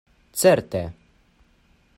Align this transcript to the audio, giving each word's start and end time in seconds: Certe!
Certe! 0.41 0.81